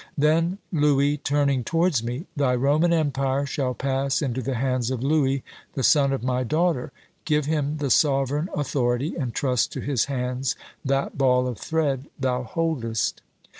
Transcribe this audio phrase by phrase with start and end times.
[0.17, 5.43] Then Louis turning towards me: 'Thy Roman empire shall pass into the hands of Louis,
[5.75, 6.91] the son of my daughter;
[7.23, 12.41] give him the sovereign authority, and trust to his hands that ball of thread thou
[12.41, 13.21] holdest.'